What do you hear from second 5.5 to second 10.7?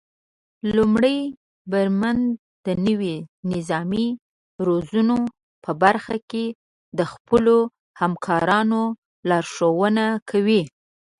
په برخه کې د خپلو همکارانو لارښونه کوي.